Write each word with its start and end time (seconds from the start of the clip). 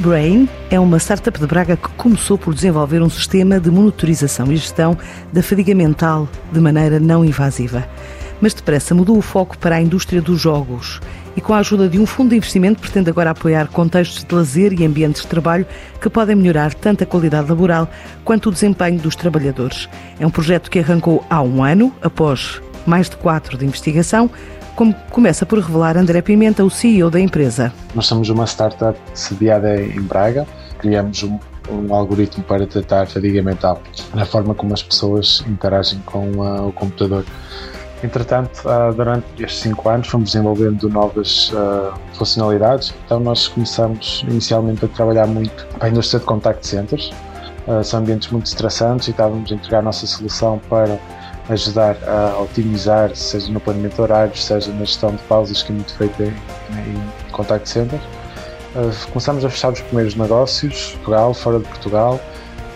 AnyBrain 0.00 0.48
é 0.70 0.80
uma 0.80 0.98
startup 0.98 1.38
de 1.38 1.46
Braga 1.46 1.76
que 1.76 1.90
começou 1.90 2.38
por 2.38 2.54
desenvolver 2.54 3.02
um 3.02 3.10
sistema 3.10 3.60
de 3.60 3.70
monitorização 3.70 4.50
e 4.50 4.56
gestão 4.56 4.96
da 5.30 5.42
fadiga 5.42 5.74
mental 5.74 6.26
de 6.50 6.58
maneira 6.58 6.98
não 6.98 7.22
invasiva. 7.22 7.86
Mas 8.40 8.54
depressa 8.54 8.94
mudou 8.94 9.18
o 9.18 9.22
foco 9.22 9.58
para 9.58 9.76
a 9.76 9.82
indústria 9.82 10.22
dos 10.22 10.40
jogos 10.40 11.00
e, 11.36 11.40
com 11.42 11.52
a 11.52 11.58
ajuda 11.58 11.86
de 11.86 11.98
um 11.98 12.06
fundo 12.06 12.30
de 12.30 12.36
investimento, 12.36 12.80
pretende 12.80 13.10
agora 13.10 13.30
apoiar 13.30 13.68
contextos 13.68 14.24
de 14.24 14.34
lazer 14.34 14.72
e 14.72 14.86
ambientes 14.86 15.20
de 15.20 15.28
trabalho 15.28 15.66
que 16.00 16.08
podem 16.08 16.34
melhorar 16.34 16.72
tanto 16.72 17.04
a 17.04 17.06
qualidade 17.06 17.50
laboral 17.50 17.86
quanto 18.24 18.48
o 18.48 18.52
desempenho 18.52 18.98
dos 18.98 19.14
trabalhadores. 19.14 19.86
É 20.18 20.26
um 20.26 20.30
projeto 20.30 20.70
que 20.70 20.78
arrancou 20.78 21.22
há 21.28 21.42
um 21.42 21.62
ano, 21.62 21.94
após 22.00 22.62
mais 22.86 23.08
de 23.08 23.16
quatro 23.16 23.56
de 23.56 23.64
investigação, 23.64 24.30
como 24.74 24.94
começa 25.10 25.44
por 25.44 25.58
revelar 25.58 25.96
André 25.96 26.22
Pimenta, 26.22 26.64
o 26.64 26.70
CEO 26.70 27.10
da 27.10 27.20
empresa. 27.20 27.72
Nós 27.94 28.06
somos 28.06 28.30
uma 28.30 28.46
startup 28.46 28.98
sediada 29.12 29.80
em 29.80 30.00
Braga, 30.00 30.46
criamos 30.78 31.22
um, 31.22 31.38
um 31.70 31.94
algoritmo 31.94 32.42
para 32.44 32.66
tratar 32.66 33.06
fadiga 33.06 33.42
mental 33.42 33.82
na 34.14 34.24
forma 34.24 34.54
como 34.54 34.72
as 34.72 34.82
pessoas 34.82 35.44
interagem 35.46 36.00
com 36.06 36.30
uh, 36.38 36.68
o 36.68 36.72
computador. 36.72 37.24
Entretanto, 38.02 38.62
uh, 38.64 38.94
durante 38.94 39.26
estes 39.42 39.60
cinco 39.60 39.86
anos 39.88 40.08
fomos 40.08 40.32
desenvolvendo 40.32 40.88
novas 40.88 41.52
uh, 41.52 41.92
funcionalidades, 42.14 42.94
então 43.04 43.20
nós 43.20 43.48
começamos 43.48 44.24
inicialmente 44.26 44.84
a 44.84 44.88
trabalhar 44.88 45.26
muito 45.26 45.66
para 45.78 45.88
a 45.88 45.90
indústria 45.90 46.20
de 46.20 46.26
contact 46.26 46.66
centers, 46.66 47.12
são 47.84 48.00
ambientes 48.00 48.28
muito 48.30 48.46
estressantes 48.46 49.06
e 49.06 49.10
estávamos 49.12 49.52
a 49.52 49.54
entregar 49.54 49.78
a 49.78 49.82
nossa 49.82 50.04
solução 50.04 50.58
para 50.68 50.98
ajudar 51.50 51.96
a 52.06 52.40
otimizar, 52.40 53.14
seja 53.14 53.50
no 53.50 53.60
planeamento 53.60 53.96
de 53.96 54.02
horários, 54.02 54.44
seja 54.44 54.70
na 54.72 54.84
gestão 54.84 55.10
de 55.10 55.22
pausas, 55.24 55.62
que 55.62 55.72
é 55.72 55.74
muito 55.74 55.94
feita 55.94 56.24
em, 56.24 57.30
contact 57.32 57.68
center. 57.68 58.00
Uh, 58.74 59.08
começamos 59.08 59.44
a 59.44 59.50
fechar 59.50 59.72
os 59.72 59.80
primeiros 59.80 60.14
negócios, 60.14 60.92
Portugal, 60.92 61.34
fora 61.34 61.58
de 61.58 61.64
Portugal, 61.66 62.20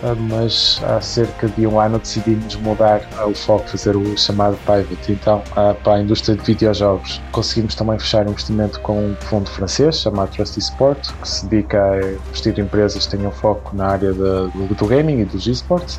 uh, 0.03 0.15
mas 0.29 0.81
há 0.83 0.99
cerca 0.99 1.47
de 1.47 1.65
um 1.65 1.79
ano 1.79 1.99
decidimos 1.99 2.55
mudar 2.57 3.01
o 3.25 3.33
foco, 3.33 3.69
fazer 3.69 3.95
o 3.95 4.17
chamado 4.17 4.57
pivot, 4.65 5.11
então 5.11 5.41
para 5.83 5.93
a 5.93 6.01
indústria 6.01 6.35
de 6.35 6.43
videojogos. 6.43 7.21
Conseguimos 7.31 7.75
também 7.75 7.97
fechar 7.97 8.27
um 8.27 8.31
investimento 8.31 8.79
com 8.81 8.99
um 8.99 9.15
fundo 9.21 9.49
francês 9.49 9.99
chamado 9.99 10.31
Trusty 10.31 10.59
Sport, 10.59 11.11
que 11.21 11.29
se 11.29 11.45
dedica 11.45 11.81
a 11.81 11.97
investir 12.29 12.59
em 12.59 12.63
empresas 12.63 13.05
que 13.05 13.17
tenham 13.17 13.31
foco 13.31 13.73
na 13.73 13.87
área 13.87 14.11
de, 14.11 14.73
do 14.75 14.85
gaming 14.85 15.21
e 15.21 15.25
dos 15.25 15.47
esports 15.47 15.97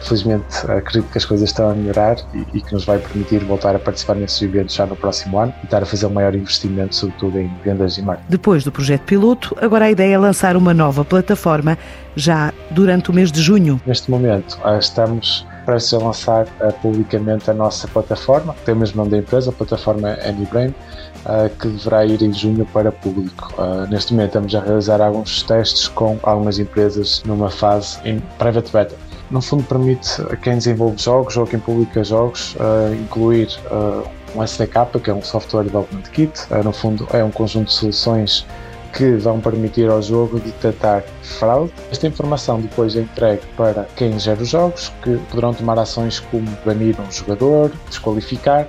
felizmente 0.00 0.44
acredito 0.66 1.10
que 1.10 1.18
as 1.18 1.24
coisas 1.24 1.48
estão 1.48 1.70
a 1.70 1.74
melhorar 1.74 2.16
e, 2.34 2.58
e, 2.58 2.60
que 2.60 2.72
nos 2.72 2.84
vai 2.84 2.98
permitir 2.98 3.44
voltar 3.44 3.74
a 3.74 3.78
participar 3.78 4.14
nesses 4.14 4.40
eventos 4.42 4.74
já 4.74 4.86
no 4.86 4.96
próximo 4.96 5.38
ano 5.38 5.54
e 5.62 5.64
estar 5.64 5.82
a 5.82 5.86
fazer 5.86 6.06
um 6.06 6.10
maior 6.10 6.34
investimento, 6.34 6.94
sobretudo 6.94 7.38
em 7.38 7.50
vendas 7.64 7.98
e 7.98 8.02
marketing. 8.02 8.30
Depois 8.30 8.64
do 8.64 8.72
projeto 8.72 9.02
piloto, 9.02 9.56
agora 9.60 9.86
a 9.86 9.90
ideia 9.90 10.14
é 10.14 10.18
lançar 10.18 10.56
uma 10.56 10.74
nova 10.74 11.04
plataforma 11.04 11.78
já 12.16 12.52
durante 12.70 13.10
o 13.10 13.12
mês 13.12 13.30
de 13.30 13.40
junho. 13.40 13.80
Neste 13.86 14.10
momento, 14.10 14.58
ah, 14.64 14.78
estamos 14.78 15.46
prestes 15.64 15.94
a 15.94 15.98
lançar 15.98 16.46
uh, 16.46 16.72
publicamente 16.80 17.50
a 17.50 17.54
nossa 17.54 17.86
plataforma, 17.86 18.54
que 18.54 18.64
tem 18.64 18.74
o 18.74 18.78
mesmo 18.78 18.96
nome 18.96 19.10
da 19.10 19.18
empresa, 19.18 19.50
a 19.50 19.52
plataforma 19.52 20.16
AnyBrain, 20.24 20.68
uh, 20.68 21.48
que 21.58 21.68
deverá 21.68 22.04
ir 22.04 22.22
em 22.22 22.32
junho 22.32 22.66
para 22.66 22.90
público. 22.90 23.52
Uh, 23.56 23.86
neste 23.88 24.12
momento 24.12 24.30
estamos 24.30 24.54
a 24.54 24.60
realizar 24.60 25.00
alguns 25.00 25.42
testes 25.42 25.86
com 25.86 26.18
algumas 26.22 26.58
empresas 26.58 27.22
numa 27.24 27.50
fase 27.50 27.98
em 28.04 28.20
private 28.38 28.72
beta 28.72 29.09
no 29.30 29.40
fundo 29.40 29.62
permite 29.64 30.20
a 30.22 30.36
quem 30.36 30.54
desenvolve 30.54 31.00
jogos 31.00 31.36
ou 31.36 31.46
quem 31.46 31.60
publica 31.60 32.02
jogos 32.02 32.54
uh, 32.56 32.92
incluir 32.94 33.48
uh, 33.70 34.06
um 34.34 34.42
SDK, 34.42 34.98
que 35.02 35.10
é 35.10 35.14
um 35.14 35.22
Software 35.22 35.64
Development 35.64 36.02
Kit. 36.12 36.32
Uh, 36.50 36.64
no 36.64 36.72
fundo 36.72 37.06
é 37.12 37.22
um 37.22 37.30
conjunto 37.30 37.68
de 37.68 37.74
soluções 37.74 38.46
que 38.92 39.12
vão 39.16 39.40
permitir 39.40 39.88
ao 39.88 40.02
jogo 40.02 40.40
detectar 40.40 41.04
fraude. 41.22 41.72
Esta 41.92 42.08
informação 42.08 42.60
depois 42.60 42.96
é 42.96 43.00
entregue 43.00 43.42
para 43.56 43.84
quem 43.96 44.18
gera 44.18 44.42
os 44.42 44.48
jogos, 44.48 44.92
que 45.02 45.16
poderão 45.30 45.54
tomar 45.54 45.78
ações 45.78 46.18
como 46.18 46.48
banir 46.64 46.96
um 47.00 47.10
jogador, 47.10 47.70
desqualificar 47.88 48.66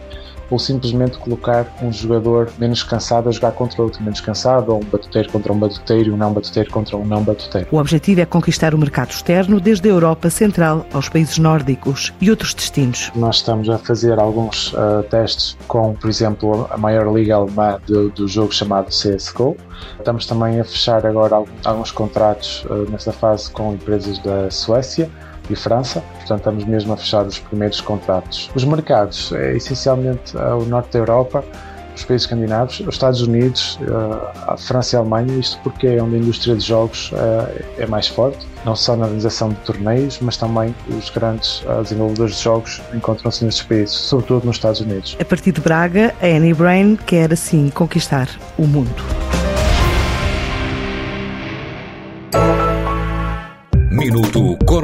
ou 0.52 0.60
simplesmente 0.60 1.18
colocar 1.18 1.66
um 1.82 1.92
jogador 1.92 2.52
menos 2.60 2.84
cansado 2.84 3.30
a 3.30 3.32
jogar 3.32 3.54
contra 3.54 3.82
outro 3.82 4.04
menos 4.04 4.20
cansado, 4.20 4.74
ou 4.74 4.82
um 4.82 4.86
batuteiro 4.86 5.32
contra 5.32 5.52
um 5.52 5.58
batuteiro 5.58 6.10
e 6.10 6.12
um 6.12 6.18
não 6.18 6.34
batuteiro 6.34 6.70
contra 6.70 6.98
um 6.98 7.06
não 7.06 7.24
batuteiro. 7.24 7.68
O 7.72 7.78
objetivo 7.78 8.22
é 8.22 8.26
conquistar 8.26 8.76
o 8.76 8.78
mercado 8.78 9.12
externo 9.12 9.60
desde 9.60 9.88
a 9.90 9.92
Europa 9.92 10.30
Central 10.30 10.86
aos 10.94 11.08
países 11.08 11.38
nórdicos 11.38 12.14
e 12.20 12.30
outros 12.30 12.54
destinos. 12.54 13.10
Nós 13.16 13.38
estamos 13.38 13.70
a 13.70 13.78
fazer 13.78 14.20
alguns 14.20 14.74
uh, 14.74 15.04
testes 15.10 15.58
com, 15.68 15.94
por 15.94 16.10
exemplo, 16.10 16.68
a 16.70 16.78
maior 16.78 17.12
liga 17.16 17.36
alemã 17.36 17.80
do, 17.88 18.10
do 18.10 18.28
jogo 18.28 18.54
chamado 18.54 18.88
CSGO. 18.88 19.56
Estamos 19.98 20.26
também 20.26 20.60
a 20.60 20.66
fechar 20.66 21.06
agora 21.06 21.44
alguns 21.64 21.92
contratos 21.92 22.66
uh, 22.66 22.90
nesta 22.92 23.14
fase 23.14 23.50
com 23.50 23.74
empresas 23.74 24.20
da 24.20 24.52
Suécia 24.52 25.10
e 25.54 25.56
França, 25.56 26.04
portanto 26.18 26.40
estamos 26.40 26.66
mesmo 26.66 26.94
a 26.94 26.98
fechar 26.98 27.26
os 27.26 27.40
primeiros 27.40 27.82
contratos. 27.82 28.50
Os 28.56 28.64
mercados 28.64 29.32
é 29.34 29.56
essencialmente 29.56 30.38
eh, 30.38 30.54
o 30.54 30.66
norte 30.66 30.94
da 30.94 31.00
Europa, 31.00 31.44
os 31.96 32.06
países 32.06 32.26
escandinavos, 32.26 32.80
os 32.80 32.96
Estados 32.96 33.22
Unidos, 33.22 33.78
eh, 33.82 34.32
a 34.48 34.58
França 34.58 34.96
e 34.96 34.98
a 34.98 35.00
Alemanha, 35.00 35.38
isto 35.38 35.60
porque 35.62 35.88
é 35.88 36.02
onde 36.02 36.16
a 36.16 36.20
indústria 36.20 36.56
de 36.56 36.66
jogos 36.66 37.12
eh, 37.14 37.66
é 37.80 37.86
mais 37.86 38.08
forte, 38.08 38.48
não 38.66 38.76
só 38.76 38.96
na 38.96 39.06
organização 39.06 39.50
de 39.50 39.56
torneios, 39.58 40.20
mas 40.22 40.38
também 40.38 40.74
os 40.90 41.10
grandes 41.10 41.64
desenvolvedores 41.84 42.36
de 42.38 42.44
jogos 42.44 42.82
encontram-se 42.94 43.44
nestes 43.44 43.64
países, 43.64 43.96
sobretudo 43.96 44.46
nos 44.46 44.56
Estados 44.56 44.80
Unidos. 44.80 45.18
A 45.20 45.26
partir 45.26 45.52
de 45.52 45.62
Braga, 45.62 46.14
a 46.22 46.26
Annie 46.26 46.54
Brain 46.54 46.96
quer 46.96 47.34
assim 47.34 47.70
conquistar 47.70 48.30
o 48.58 48.66
mundo. 48.66 49.21